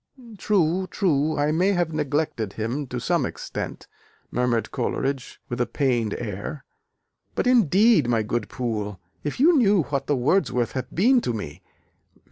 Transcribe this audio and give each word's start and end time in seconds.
"True, 0.39 0.87
true, 0.89 1.37
I 1.37 1.51
may 1.51 1.73
have 1.73 1.93
neglected 1.93 2.53
him 2.53 2.87
to 2.87 2.99
some 2.99 3.23
extent," 3.23 3.85
murmured 4.31 4.71
Coleridge 4.71 5.39
with 5.47 5.61
a 5.61 5.67
pained 5.67 6.15
air, 6.15 6.65
"but 7.35 7.45
indeed, 7.45 8.07
my 8.09 8.23
good 8.23 8.49
Poole, 8.49 8.99
if 9.23 9.39
you 9.39 9.55
knew 9.55 9.83
what 9.83 10.07
the 10.07 10.17
Wordsworths 10.17 10.71
have 10.71 10.89
been 10.89 11.21
to 11.21 11.33
me! 11.33 11.61